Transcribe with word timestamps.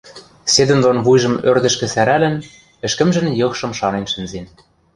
Седӹндон 0.53 0.97
вуйжым 1.05 1.35
ӧрдӹшкӹ 1.49 1.87
сӓрӓлӹн, 1.93 2.35
ӹшкӹмжӹн 2.85 3.27
йыхшым 3.39 3.71
шанен 3.79 4.05
шӹнзен. 4.11 4.45